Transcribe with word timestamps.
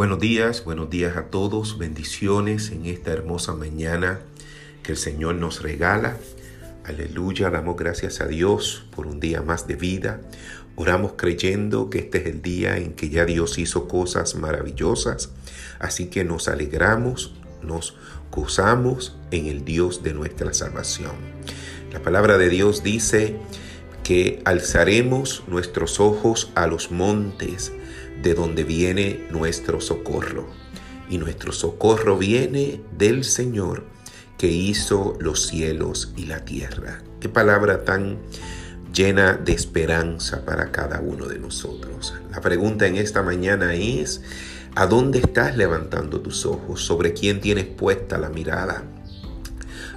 Buenos 0.00 0.18
días, 0.18 0.64
buenos 0.64 0.88
días 0.88 1.18
a 1.18 1.24
todos, 1.24 1.76
bendiciones 1.76 2.70
en 2.70 2.86
esta 2.86 3.12
hermosa 3.12 3.52
mañana 3.52 4.20
que 4.82 4.92
el 4.92 4.96
Señor 4.96 5.34
nos 5.34 5.60
regala. 5.60 6.16
Aleluya, 6.86 7.50
damos 7.50 7.76
gracias 7.76 8.22
a 8.22 8.26
Dios 8.26 8.86
por 8.96 9.06
un 9.06 9.20
día 9.20 9.42
más 9.42 9.66
de 9.66 9.76
vida. 9.76 10.22
Oramos 10.74 11.12
creyendo 11.18 11.90
que 11.90 11.98
este 11.98 12.16
es 12.16 12.26
el 12.28 12.40
día 12.40 12.78
en 12.78 12.94
que 12.94 13.10
ya 13.10 13.26
Dios 13.26 13.58
hizo 13.58 13.88
cosas 13.88 14.36
maravillosas, 14.36 15.32
así 15.80 16.06
que 16.06 16.24
nos 16.24 16.48
alegramos, 16.48 17.34
nos 17.60 17.94
gozamos 18.30 19.18
en 19.30 19.48
el 19.48 19.66
Dios 19.66 20.02
de 20.02 20.14
nuestra 20.14 20.54
salvación. 20.54 21.12
La 21.92 22.00
palabra 22.00 22.38
de 22.38 22.48
Dios 22.48 22.82
dice 22.82 23.36
que 24.04 24.42
alzaremos 24.44 25.44
nuestros 25.46 26.00
ojos 26.00 26.50
a 26.54 26.66
los 26.66 26.90
montes 26.90 27.72
de 28.22 28.34
donde 28.34 28.64
viene 28.64 29.26
nuestro 29.30 29.80
socorro. 29.80 30.48
Y 31.08 31.18
nuestro 31.18 31.52
socorro 31.52 32.16
viene 32.16 32.80
del 32.96 33.24
Señor 33.24 33.84
que 34.38 34.48
hizo 34.48 35.16
los 35.20 35.46
cielos 35.46 36.12
y 36.16 36.26
la 36.26 36.44
tierra. 36.44 37.02
Qué 37.20 37.28
palabra 37.28 37.84
tan 37.84 38.18
llena 38.92 39.34
de 39.34 39.52
esperanza 39.52 40.44
para 40.44 40.70
cada 40.72 41.00
uno 41.00 41.26
de 41.26 41.38
nosotros. 41.38 42.14
La 42.30 42.40
pregunta 42.40 42.86
en 42.86 42.96
esta 42.96 43.22
mañana 43.22 43.74
es, 43.74 44.22
¿a 44.74 44.86
dónde 44.86 45.18
estás 45.18 45.56
levantando 45.56 46.20
tus 46.20 46.46
ojos? 46.46 46.82
¿Sobre 46.82 47.12
quién 47.12 47.40
tienes 47.40 47.66
puesta 47.66 48.18
la 48.18 48.30
mirada? 48.30 48.84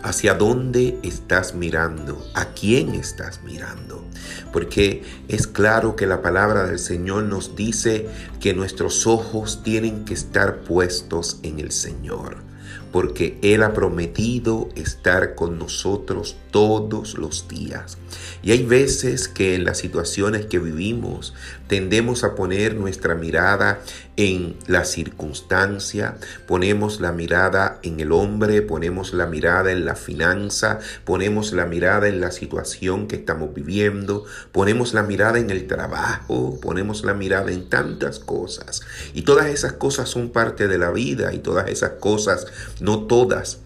Hacia 0.03 0.35
dónde 0.35 0.99
estás 1.02 1.55
mirando, 1.55 2.23
a 2.34 2.53
quién 2.53 2.93
estás 2.93 3.41
mirando. 3.43 4.05
Porque 4.52 5.03
es 5.27 5.48
claro 5.48 5.96
que 5.96 6.05
la 6.05 6.21
palabra 6.21 6.65
del 6.65 6.79
Señor 6.79 7.23
nos 7.23 7.55
dice 7.55 8.09
que 8.40 8.54
nuestros 8.54 9.07
ojos 9.07 9.63
tienen 9.63 10.05
que 10.05 10.13
estar 10.13 10.62
puestos 10.62 11.40
en 11.43 11.59
el 11.59 11.71
Señor 11.71 12.54
porque 12.94 13.40
Él 13.41 13.63
ha 13.63 13.74
prometido 13.74 14.70
estar 14.76 15.34
con 15.34 15.58
nosotros 15.58 16.38
todos 16.52 17.18
los 17.18 17.48
días. 17.48 17.98
Y 18.44 18.52
hay 18.52 18.63
veces 18.63 19.27
que 19.27 19.55
en 19.55 19.66
las 19.66 19.80
situaciones 19.80 20.46
que 20.46 20.60
vivimos 20.60 21.34
tendemos 21.68 22.24
a 22.24 22.36
poner 22.36 22.76
nuestra 22.76 23.16
mirada 23.16 23.82
en 24.16 24.55
la 24.68 24.86
circunstancia, 24.86 26.18
ponemos 26.46 27.02
la 27.02 27.12
mirada 27.12 27.80
en 27.82 27.99
el 27.99 28.12
hombre, 28.12 28.62
ponemos 28.62 29.14
la 29.14 29.26
mirada 29.26 29.71
en 29.71 29.86
la 29.86 29.96
finanza, 29.96 30.77
ponemos 31.04 31.52
la 31.52 31.66
mirada 31.66 32.08
en 32.08 32.21
la 32.21 32.32
situación 32.32 33.08
que 33.08 33.16
estamos 33.16 33.55
viviendo, 33.55 34.26
ponemos 34.52 34.94
la 34.94 35.02
mirada 35.02 35.40
en 35.40 35.49
el 35.49 35.66
trabajo, 35.66 36.60
ponemos 36.62 37.04
la 37.04 37.16
mirada 37.16 37.52
en 37.52 37.70
tantas 37.70 38.20
cosas. 38.20 38.82
Y 39.16 39.24
todas 39.24 39.48
esas 39.48 39.74
cosas 39.74 40.10
son 40.10 40.30
parte 40.30 40.68
de 40.68 40.77
la 40.77 40.91
vida 40.91 41.34
y 41.34 41.40
todas 41.40 41.70
esas 41.70 41.94
cosas 41.99 42.46
no 42.84 43.07
todas 43.07 43.62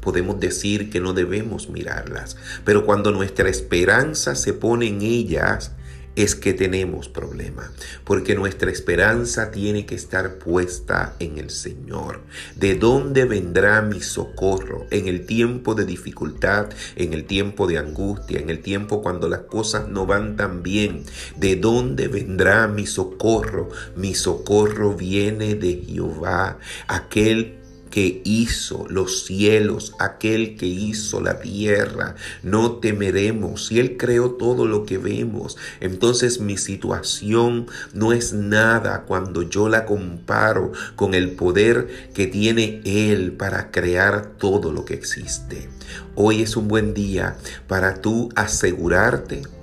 podemos 0.00 0.40
decir 0.40 0.88
que 0.88 0.98
no 0.98 1.12
debemos 1.12 1.68
mirarlas, 1.68 2.36
pero 2.64 2.86
cuando 2.86 3.10
nuestra 3.10 3.48
esperanza 3.48 4.34
se 4.34 4.52
pone 4.52 4.86
en 4.86 5.02
ellas, 5.02 5.72
es 6.14 6.34
que 6.34 6.54
tenemos 6.54 7.10
problema, 7.10 7.70
porque 8.04 8.34
nuestra 8.34 8.70
esperanza 8.70 9.50
tiene 9.50 9.84
que 9.84 9.94
estar 9.94 10.38
puesta 10.38 11.14
en 11.18 11.36
el 11.38 11.50
Señor. 11.50 12.22
¿De 12.54 12.76
dónde 12.76 13.26
vendrá 13.26 13.82
mi 13.82 14.00
socorro? 14.00 14.86
En 14.90 15.08
el 15.08 15.26
tiempo 15.26 15.74
de 15.74 15.84
dificultad, 15.84 16.70
en 16.96 17.12
el 17.12 17.26
tiempo 17.26 17.66
de 17.66 17.76
angustia, 17.76 18.40
en 18.40 18.48
el 18.48 18.60
tiempo 18.60 19.02
cuando 19.02 19.28
las 19.28 19.40
cosas 19.40 19.88
no 19.88 20.06
van 20.06 20.36
tan 20.36 20.62
bien. 20.62 21.04
¿De 21.36 21.56
dónde 21.56 22.08
vendrá 22.08 22.66
mi 22.66 22.86
socorro? 22.86 23.68
Mi 23.94 24.14
socorro 24.14 24.94
viene 24.94 25.54
de 25.54 25.84
Jehová, 25.86 26.58
aquel 26.88 27.65
que 27.96 28.20
hizo 28.24 28.84
los 28.90 29.24
cielos, 29.24 29.94
aquel 29.98 30.58
que 30.58 30.66
hizo 30.66 31.22
la 31.22 31.40
tierra. 31.40 32.14
No 32.42 32.72
temeremos. 32.72 33.68
Si 33.68 33.80
Él 33.80 33.96
creó 33.96 34.32
todo 34.32 34.66
lo 34.66 34.84
que 34.84 34.98
vemos, 34.98 35.56
entonces 35.80 36.38
mi 36.38 36.58
situación 36.58 37.68
no 37.94 38.12
es 38.12 38.34
nada 38.34 39.04
cuando 39.06 39.40
yo 39.40 39.70
la 39.70 39.86
comparo 39.86 40.72
con 40.94 41.14
el 41.14 41.30
poder 41.30 42.10
que 42.12 42.26
tiene 42.26 42.82
Él 42.84 43.32
para 43.32 43.70
crear 43.70 44.34
todo 44.36 44.72
lo 44.72 44.84
que 44.84 44.92
existe. 44.92 45.70
Hoy 46.16 46.42
es 46.42 46.54
un 46.58 46.68
buen 46.68 46.92
día 46.92 47.38
para 47.66 48.02
tú 48.02 48.28
asegurarte 48.36 49.55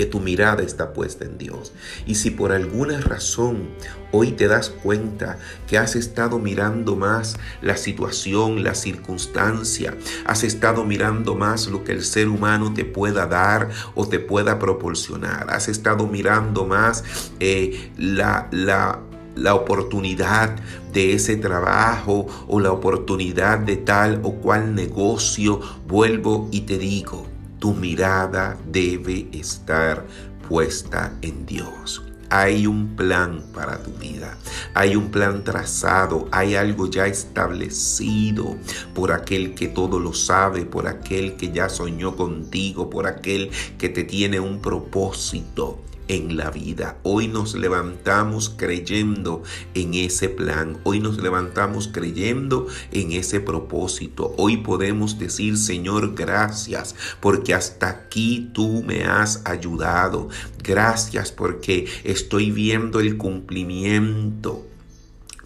que 0.00 0.06
tu 0.06 0.18
mirada 0.18 0.62
está 0.62 0.94
puesta 0.94 1.26
en 1.26 1.36
Dios. 1.36 1.74
Y 2.06 2.14
si 2.14 2.30
por 2.30 2.52
alguna 2.52 3.02
razón 3.02 3.68
hoy 4.12 4.30
te 4.30 4.48
das 4.48 4.70
cuenta 4.70 5.38
que 5.68 5.76
has 5.76 5.94
estado 5.94 6.38
mirando 6.38 6.96
más 6.96 7.36
la 7.60 7.76
situación, 7.76 8.64
la 8.64 8.74
circunstancia, 8.74 9.94
has 10.24 10.42
estado 10.42 10.84
mirando 10.84 11.34
más 11.34 11.66
lo 11.66 11.84
que 11.84 11.92
el 11.92 12.02
ser 12.02 12.28
humano 12.28 12.72
te 12.72 12.86
pueda 12.86 13.26
dar 13.26 13.68
o 13.94 14.08
te 14.08 14.20
pueda 14.20 14.58
proporcionar, 14.58 15.50
has 15.50 15.68
estado 15.68 16.06
mirando 16.06 16.64
más 16.64 17.04
eh, 17.38 17.92
la, 17.98 18.48
la 18.52 19.00
la 19.36 19.54
oportunidad 19.54 20.56
de 20.92 21.12
ese 21.12 21.36
trabajo 21.36 22.26
o 22.48 22.58
la 22.58 22.72
oportunidad 22.72 23.58
de 23.60 23.76
tal 23.76 24.20
o 24.24 24.32
cual 24.34 24.74
negocio, 24.74 25.60
vuelvo 25.86 26.48
y 26.50 26.62
te 26.62 26.78
digo, 26.78 27.29
tu 27.60 27.74
mirada 27.74 28.58
debe 28.66 29.28
estar 29.32 30.04
puesta 30.48 31.16
en 31.22 31.46
Dios. 31.46 32.02
Hay 32.30 32.66
un 32.66 32.96
plan 32.96 33.42
para 33.52 33.82
tu 33.82 33.90
vida, 33.92 34.38
hay 34.74 34.94
un 34.94 35.10
plan 35.10 35.42
trazado, 35.42 36.28
hay 36.30 36.54
algo 36.54 36.88
ya 36.88 37.06
establecido 37.06 38.56
por 38.94 39.12
aquel 39.12 39.54
que 39.54 39.68
todo 39.68 39.98
lo 39.98 40.12
sabe, 40.12 40.64
por 40.64 40.86
aquel 40.86 41.36
que 41.36 41.50
ya 41.50 41.68
soñó 41.68 42.16
contigo, 42.16 42.88
por 42.88 43.06
aquel 43.06 43.50
que 43.78 43.88
te 43.88 44.04
tiene 44.04 44.38
un 44.38 44.60
propósito 44.60 45.80
en 46.10 46.36
la 46.36 46.50
vida. 46.50 46.98
Hoy 47.04 47.28
nos 47.28 47.54
levantamos 47.54 48.52
creyendo 48.56 49.44
en 49.74 49.94
ese 49.94 50.28
plan. 50.28 50.78
Hoy 50.82 50.98
nos 50.98 51.22
levantamos 51.22 51.86
creyendo 51.86 52.66
en 52.90 53.12
ese 53.12 53.38
propósito. 53.38 54.34
Hoy 54.36 54.56
podemos 54.56 55.20
decir, 55.20 55.56
Señor, 55.56 56.16
gracias 56.16 56.96
porque 57.20 57.54
hasta 57.54 57.88
aquí 57.88 58.50
tú 58.52 58.82
me 58.82 59.04
has 59.04 59.42
ayudado. 59.44 60.28
Gracias 60.64 61.30
porque 61.30 61.86
estoy 62.02 62.50
viendo 62.50 62.98
el 62.98 63.16
cumplimiento 63.16 64.69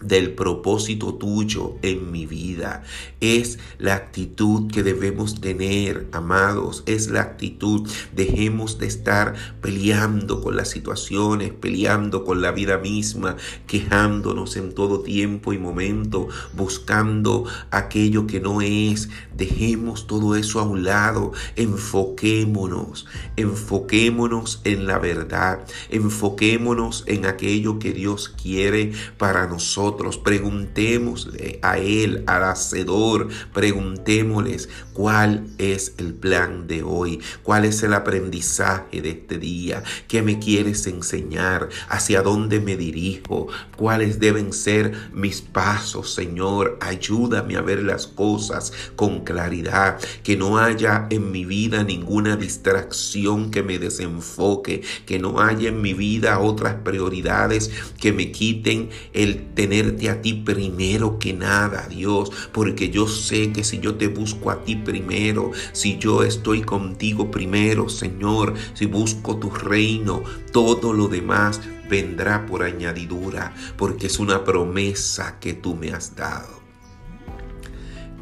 del 0.07 0.33
propósito 0.33 1.15
tuyo 1.15 1.75
en 1.81 2.11
mi 2.11 2.25
vida. 2.25 2.83
Es 3.21 3.59
la 3.79 3.95
actitud 3.95 4.71
que 4.71 4.83
debemos 4.83 5.41
tener, 5.41 6.07
amados. 6.11 6.83
Es 6.85 7.09
la 7.09 7.21
actitud. 7.21 7.89
Dejemos 8.15 8.77
de 8.77 8.87
estar 8.87 9.33
peleando 9.61 10.41
con 10.41 10.55
las 10.55 10.69
situaciones, 10.69 11.51
peleando 11.51 12.23
con 12.23 12.41
la 12.41 12.51
vida 12.51 12.77
misma, 12.77 13.35
quejándonos 13.67 14.55
en 14.57 14.73
todo 14.73 15.01
tiempo 15.01 15.53
y 15.53 15.57
momento, 15.57 16.27
buscando 16.53 17.45
aquello 17.71 18.27
que 18.27 18.39
no 18.39 18.61
es. 18.61 19.09
Dejemos 19.35 20.07
todo 20.07 20.35
eso 20.35 20.59
a 20.59 20.63
un 20.63 20.83
lado. 20.83 21.31
Enfoquémonos. 21.55 23.07
Enfoquémonos 23.35 24.61
en 24.63 24.85
la 24.85 24.99
verdad. 24.99 25.65
Enfoquémonos 25.89 27.03
en 27.07 27.25
aquello 27.25 27.79
que 27.79 27.91
Dios 27.91 28.29
quiere 28.29 28.91
para 29.17 29.47
nosotros 29.47 29.94
preguntémosle 30.23 31.59
a 31.61 31.77
Él, 31.77 32.23
al 32.27 32.43
Hacedor, 32.43 33.29
preguntémosles 33.53 34.69
cuál 34.93 35.47
es 35.57 35.93
el 35.97 36.13
plan 36.13 36.67
de 36.67 36.83
hoy, 36.83 37.19
cuál 37.43 37.65
es 37.65 37.83
el 37.83 37.93
aprendizaje 37.93 39.01
de 39.01 39.09
este 39.09 39.37
día, 39.37 39.83
qué 40.07 40.21
me 40.21 40.39
quieres 40.39 40.87
enseñar, 40.87 41.69
hacia 41.89 42.21
dónde 42.21 42.59
me 42.59 42.77
dirijo, 42.77 43.47
cuáles 43.75 44.19
deben 44.19 44.53
ser 44.53 44.93
mis 45.13 45.41
pasos, 45.41 46.13
Señor. 46.13 46.77
Ayúdame 46.81 47.57
a 47.57 47.61
ver 47.61 47.83
las 47.83 48.07
cosas 48.07 48.71
con 48.95 49.23
claridad, 49.23 49.99
que 50.23 50.37
no 50.37 50.57
haya 50.57 51.07
en 51.09 51.31
mi 51.31 51.45
vida 51.45 51.83
ninguna 51.83 52.37
distracción 52.37 53.51
que 53.51 53.63
me 53.63 53.79
desenfoque, 53.79 54.81
que 55.05 55.19
no 55.19 55.41
haya 55.41 55.69
en 55.69 55.81
mi 55.81 55.93
vida 55.93 56.39
otras 56.39 56.75
prioridades 56.83 57.71
que 57.99 58.13
me 58.13 58.31
quiten 58.31 58.89
el 59.13 59.53
tener 59.53 59.74
a 59.79 60.21
ti 60.21 60.33
primero 60.33 61.19
que 61.19 61.33
nada, 61.33 61.87
Dios, 61.89 62.31
porque 62.51 62.89
yo 62.89 63.07
sé 63.07 63.51
que 63.51 63.63
si 63.63 63.79
yo 63.79 63.95
te 63.95 64.07
busco 64.07 64.49
a 64.49 64.63
ti 64.63 64.75
primero, 64.75 65.51
si 65.73 65.97
yo 65.97 66.23
estoy 66.23 66.61
contigo 66.61 67.29
primero, 67.29 67.89
Señor, 67.89 68.53
si 68.73 68.85
busco 68.85 69.37
tu 69.37 69.49
reino, 69.49 70.23
todo 70.51 70.93
lo 70.93 71.07
demás 71.07 71.61
vendrá 71.89 72.45
por 72.45 72.63
añadidura, 72.63 73.53
porque 73.77 74.07
es 74.07 74.19
una 74.19 74.43
promesa 74.43 75.39
que 75.39 75.53
tú 75.53 75.75
me 75.75 75.91
has 75.91 76.15
dado. 76.15 76.64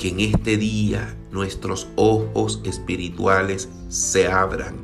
Que 0.03 0.09
en 0.09 0.19
este 0.19 0.57
día 0.57 1.15
nuestros 1.31 1.87
ojos 1.95 2.59
espirituales 2.65 3.69
se 3.87 4.27
abran, 4.27 4.75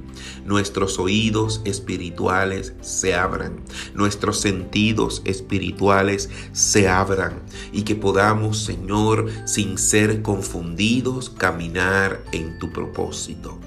nuestros 0.45 0.98
oídos 0.98 1.60
espirituales 1.66 2.74
se 2.80 3.16
abran, 3.16 3.60
nuestros 3.94 4.39
sentidos 4.39 5.21
espirituales 5.25 6.30
se 6.54 6.88
abran 6.88 7.33
y 7.74 7.81
que 7.81 7.95
podamos, 7.95 8.60
Señor, 8.63 9.30
sin 9.44 9.77
ser 9.77 10.21
confundidos, 10.21 11.30
caminar 11.30 12.24
en 12.31 12.57
tu 12.57 12.71
propósito, 12.71 13.60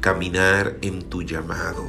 caminar 0.00 0.78
en 0.80 1.02
tu 1.02 1.20
llamado. 1.20 1.84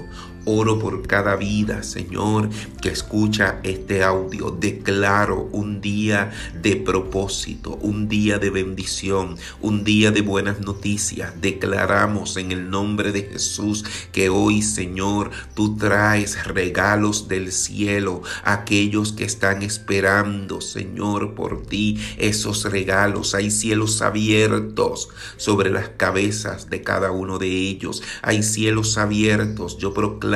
Oro 0.47 0.77
por 0.77 1.07
cada 1.07 1.35
vida, 1.35 1.81
Señor, 1.81 2.49
que 2.79 2.89
escucha 2.89 3.59
este 3.63 4.03
audio. 4.03 4.51
Declaro 4.51 5.49
un 5.51 5.81
día 5.81 6.31
de 6.61 6.75
propósito, 6.75 7.79
un 7.81 8.07
día 8.07 8.37
de 8.37 8.51
bendición, 8.51 9.37
un 9.59 9.83
día 9.83 10.11
de 10.11 10.21
buenas 10.21 10.61
noticias. 10.61 11.33
Declaramos 11.41 12.37
en 12.37 12.51
el 12.51 12.69
nombre 12.69 13.11
de 13.11 13.23
Jesús 13.23 13.85
que 14.11 14.29
hoy, 14.29 14.61
Señor, 14.61 15.31
tú 15.55 15.77
traes 15.77 16.45
regalos 16.45 17.27
del 17.27 17.51
cielo 17.51 18.21
a 18.43 18.53
aquellos 18.53 19.13
que 19.13 19.23
están 19.23 19.63
esperando, 19.63 20.61
Señor, 20.61 21.33
por 21.33 21.63
ti 21.63 21.97
esos 22.17 22.65
regalos. 22.65 23.33
Hay 23.33 23.49
cielos 23.49 24.03
abiertos 24.03 25.09
sobre 25.37 25.71
las 25.71 25.89
cabezas 25.89 26.69
de 26.69 26.83
cada 26.83 27.09
uno 27.09 27.39
de 27.39 27.47
ellos. 27.47 28.03
Hay 28.21 28.43
cielos 28.43 28.99
abiertos. 28.99 29.79
Yo 29.79 29.91
proclamo 29.91 30.34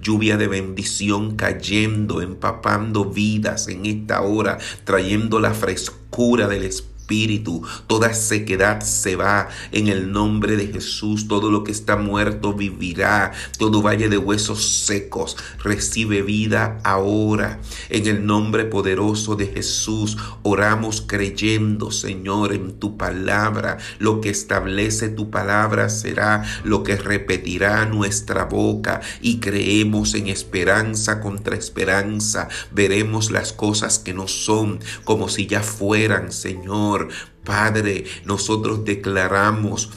lluvia 0.00 0.36
de 0.36 0.48
bendición 0.48 1.36
cayendo, 1.36 2.22
empapando 2.22 3.04
vidas 3.04 3.68
en 3.68 3.86
esta 3.86 4.22
hora, 4.22 4.58
trayendo 4.84 5.40
la 5.40 5.54
frescura 5.54 6.48
del 6.48 6.64
Espíritu 6.64 6.95
espíritu, 7.06 7.62
toda 7.86 8.12
sequedad 8.14 8.80
se 8.80 9.14
va 9.14 9.48
en 9.70 9.86
el 9.86 10.10
nombre 10.10 10.56
de 10.56 10.66
Jesús, 10.66 11.28
todo 11.28 11.52
lo 11.52 11.62
que 11.62 11.70
está 11.70 11.94
muerto 11.94 12.52
vivirá, 12.52 13.30
todo 13.58 13.80
valle 13.80 14.08
de 14.08 14.18
huesos 14.18 14.84
secos 14.86 15.36
recibe 15.62 16.22
vida 16.22 16.80
ahora. 16.82 17.60
En 17.90 18.08
el 18.08 18.26
nombre 18.26 18.64
poderoso 18.64 19.36
de 19.36 19.46
Jesús 19.46 20.16
oramos 20.42 21.00
creyendo, 21.00 21.92
Señor, 21.92 22.52
en 22.52 22.72
tu 22.72 22.96
palabra. 22.96 23.78
Lo 24.00 24.20
que 24.20 24.30
establece 24.30 25.08
tu 25.08 25.30
palabra 25.30 25.90
será 25.90 26.42
lo 26.64 26.82
que 26.82 26.96
repetirá 26.96 27.86
nuestra 27.86 28.46
boca 28.46 29.00
y 29.22 29.38
creemos 29.38 30.14
en 30.14 30.26
esperanza 30.26 31.20
contra 31.20 31.54
esperanza. 31.54 32.48
Veremos 32.72 33.30
las 33.30 33.52
cosas 33.52 34.00
que 34.00 34.12
no 34.12 34.26
son 34.26 34.80
como 35.04 35.28
si 35.28 35.46
ya 35.46 35.62
fueran, 35.62 36.32
Señor 36.32 36.95
Padre, 37.44 38.04
nosotros 38.24 38.84
declaramos 38.84 39.90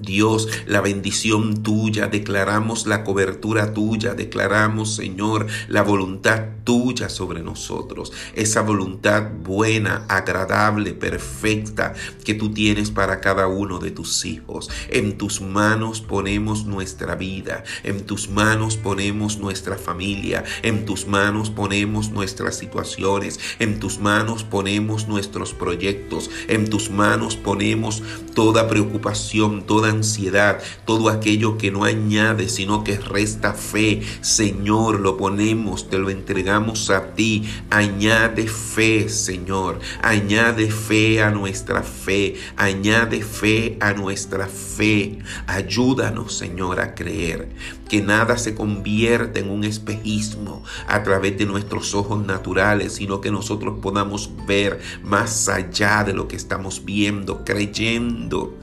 Dios, 0.00 0.48
la 0.66 0.80
bendición 0.80 1.62
tuya, 1.62 2.08
declaramos 2.08 2.86
la 2.86 3.04
cobertura 3.04 3.72
tuya, 3.72 4.14
declaramos, 4.14 4.94
Señor, 4.94 5.46
la 5.68 5.82
voluntad 5.82 6.42
tuya 6.64 7.08
sobre 7.08 7.42
nosotros, 7.42 8.12
esa 8.34 8.62
voluntad 8.62 9.30
buena, 9.42 10.04
agradable, 10.08 10.92
perfecta 10.92 11.94
que 12.24 12.34
tú 12.34 12.52
tienes 12.52 12.90
para 12.90 13.20
cada 13.20 13.46
uno 13.46 13.78
de 13.78 13.90
tus 13.90 14.24
hijos. 14.24 14.68
En 14.90 15.16
tus 15.16 15.40
manos 15.40 16.00
ponemos 16.00 16.66
nuestra 16.66 17.14
vida, 17.14 17.64
en 17.84 18.04
tus 18.04 18.28
manos 18.28 18.76
ponemos 18.76 19.38
nuestra 19.38 19.78
familia, 19.78 20.44
en 20.62 20.84
tus 20.84 21.06
manos 21.06 21.50
ponemos 21.50 22.10
nuestras 22.10 22.56
situaciones, 22.58 23.40
en 23.58 23.80
tus 23.80 23.98
manos 23.98 24.44
ponemos 24.44 25.08
nuestros 25.08 25.54
proyectos, 25.54 26.30
en 26.48 26.68
tus 26.68 26.90
manos 26.90 27.36
ponemos 27.36 28.02
toda 28.34 28.68
preocupación, 28.68 29.62
toda 29.62 29.87
ansiedad, 29.88 30.60
todo 30.84 31.08
aquello 31.08 31.58
que 31.58 31.70
no 31.70 31.84
añade, 31.84 32.48
sino 32.48 32.84
que 32.84 32.98
resta 32.98 33.54
fe. 33.54 34.02
Señor, 34.20 35.00
lo 35.00 35.16
ponemos, 35.16 35.88
te 35.88 35.98
lo 35.98 36.10
entregamos 36.10 36.90
a 36.90 37.14
ti. 37.14 37.48
Añade 37.70 38.46
fe, 38.46 39.08
Señor. 39.08 39.80
Añade 40.02 40.70
fe 40.70 41.22
a 41.22 41.30
nuestra 41.30 41.82
fe. 41.82 42.36
Añade 42.56 43.22
fe 43.22 43.76
a 43.80 43.92
nuestra 43.92 44.46
fe. 44.46 45.18
Ayúdanos, 45.46 46.34
Señor, 46.34 46.80
a 46.80 46.94
creer 46.94 47.48
que 47.88 48.02
nada 48.02 48.36
se 48.36 48.54
convierta 48.54 49.40
en 49.40 49.50
un 49.50 49.64
espejismo 49.64 50.62
a 50.86 51.02
través 51.02 51.38
de 51.38 51.46
nuestros 51.46 51.94
ojos 51.94 52.24
naturales, 52.24 52.94
sino 52.94 53.20
que 53.20 53.30
nosotros 53.30 53.78
podamos 53.80 54.30
ver 54.46 54.80
más 55.02 55.48
allá 55.48 56.04
de 56.04 56.12
lo 56.12 56.28
que 56.28 56.36
estamos 56.36 56.84
viendo, 56.84 57.44
creyendo 57.44 58.54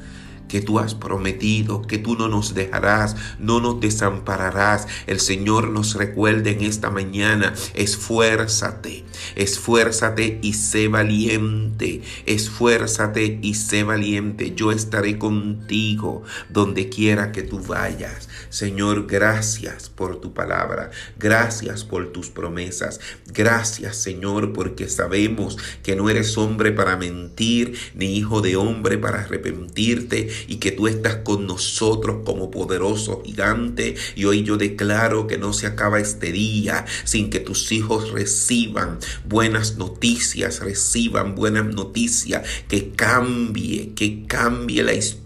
que 0.48 0.62
tú 0.62 0.80
has 0.80 0.96
prometido, 0.96 1.82
que 1.82 1.98
tú 1.98 2.16
no 2.16 2.28
nos 2.28 2.54
dejarás, 2.54 3.16
no 3.40 3.60
nos 3.60 3.80
desampararás. 3.80 4.88
El 5.08 5.20
Señor 5.20 5.70
nos 5.70 5.96
recuerda 5.96 6.50
en 6.50 6.62
esta 6.62 6.90
mañana, 6.90 7.54
esfuérzate, 7.74 9.04
esfuérzate 9.36 10.40
y 10.42 10.54
sé 10.54 10.88
valiente, 10.88 12.02
esfuérzate 12.26 13.40
y 13.42 13.56
sé 13.56 13.84
valiente. 13.84 14.54
Yo 14.56 14.72
estaré 14.72 15.18
contigo 15.18 16.24
donde 16.50 16.90
quiera 16.90 17.32
que 17.32 17.44
tú 17.44 17.60
vayas. 17.60 18.30
Señor, 18.50 19.08
gracias 19.08 19.90
por 19.90 20.22
tu 20.22 20.34
palabra, 20.34 20.92
gracias 21.20 21.84
por 21.84 22.12
tus 22.12 22.30
promesas, 22.30 23.00
gracias 23.34 23.98
Señor 23.98 24.54
porque 24.54 24.88
sabemos 24.88 25.58
que 25.84 25.96
no 25.96 26.10
eres 26.10 26.38
hombre 26.38 26.72
para 26.72 26.96
mentir, 26.96 27.78
ni 27.96 28.18
hijo 28.18 28.42
de 28.42 28.56
hombre 28.56 28.98
para 28.98 29.22
arrepentirte 29.22 30.30
y 30.48 30.58
que 30.58 30.72
tú 30.72 30.88
estás 30.88 31.18
con 31.18 31.48
nosotros 31.48 32.18
como 32.26 32.52
poderoso 32.52 33.22
gigante. 33.24 33.96
Y 34.16 34.26
hoy 34.26 34.44
yo 34.44 34.58
declaro 34.58 35.28
que 35.28 35.38
no 35.38 35.54
se 35.54 35.68
acaba 35.68 36.00
este 36.00 36.32
día 36.32 36.86
sin 37.04 37.30
que 37.30 37.40
tus 37.40 37.72
hijos 37.72 38.12
reciban 38.12 39.00
buenas 39.26 39.78
noticias, 39.78 40.60
reciban 40.60 41.36
buenas 41.36 41.66
noticias, 41.66 42.44
que 42.68 42.92
cambie, 42.92 43.94
que 43.94 44.26
cambie 44.26 44.84
la 44.84 44.94
historia 44.94 45.26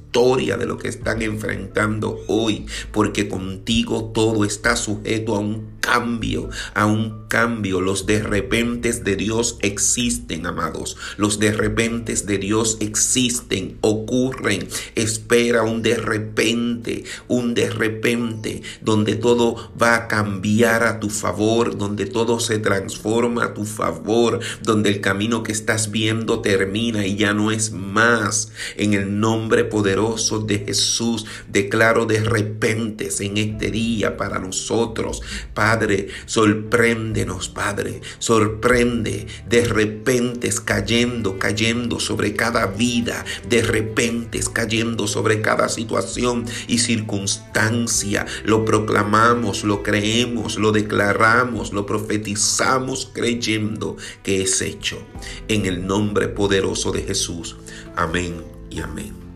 de 0.57 0.65
lo 0.65 0.77
que 0.77 0.87
están 0.87 1.21
enfrentando 1.21 2.19
hoy, 2.27 2.65
porque 2.91 3.29
contigo 3.29 4.11
todo 4.13 4.43
está 4.43 4.75
sujeto 4.75 5.35
a 5.35 5.39
un 5.39 5.78
cambio, 5.79 6.49
a 6.73 6.85
un 6.85 7.27
cambio. 7.27 7.81
Los 7.81 8.05
de 8.05 8.21
repentes 8.21 9.03
de 9.03 9.15
Dios 9.15 9.57
existen, 9.61 10.45
amados. 10.45 10.97
Los 11.17 11.39
de 11.39 11.51
repentes 11.51 12.25
de 12.25 12.37
Dios 12.37 12.77
existen, 12.79 13.77
ocurren. 13.81 14.67
Espera 14.95 15.63
un 15.63 15.81
de 15.81 15.95
repente, 15.95 17.03
un 17.27 17.53
de 17.53 17.69
repente, 17.69 18.61
donde 18.81 19.15
todo 19.15 19.71
va 19.81 19.95
a 19.95 20.07
cambiar 20.07 20.83
a 20.83 20.99
tu 20.99 21.09
favor, 21.09 21.77
donde 21.77 22.05
todo 22.05 22.39
se 22.39 22.59
transforma 22.59 23.45
a 23.45 23.53
tu 23.53 23.65
favor, 23.65 24.39
donde 24.61 24.89
el 24.89 25.01
camino 25.01 25.43
que 25.43 25.51
estás 25.51 25.91
viendo 25.91 26.41
termina 26.41 27.05
y 27.05 27.15
ya 27.15 27.33
no 27.33 27.51
es 27.51 27.71
más. 27.71 28.51
En 28.75 28.93
el 28.93 29.19
nombre 29.19 29.63
poderoso 29.63 30.39
de 30.39 30.59
Jesús, 30.59 31.25
declaro 31.47 32.05
de 32.05 32.21
repentes 32.21 33.21
en 33.21 33.37
este 33.37 33.71
día 33.71 34.17
para 34.17 34.39
nosotros, 34.39 35.21
Padre 35.53 35.68
Padre, 35.69 36.07
sorpréndenos, 36.25 37.47
Padre, 37.47 38.01
sorprende 38.17 39.27
de 39.47 39.65
repente 39.65 40.49
cayendo, 40.65 41.37
cayendo 41.37 41.99
sobre 41.99 42.33
cada 42.33 42.65
vida, 42.65 43.23
de 43.47 43.61
repente 43.61 44.39
cayendo 44.51 45.05
sobre 45.05 45.41
cada 45.41 45.69
situación 45.69 46.45
y 46.67 46.79
circunstancia. 46.79 48.25
Lo 48.45 48.65
proclamamos, 48.65 49.63
lo 49.63 49.83
creemos, 49.83 50.57
lo 50.57 50.71
declaramos, 50.71 51.71
lo 51.71 51.85
profetizamos 51.85 53.11
creyendo 53.13 53.95
que 54.23 54.41
es 54.41 54.63
hecho. 54.63 54.97
En 55.47 55.67
el 55.67 55.85
nombre 55.85 56.29
poderoso 56.29 56.91
de 56.91 57.03
Jesús. 57.03 57.57
Amén 57.95 58.43
y 58.71 58.79
amén. 58.79 59.28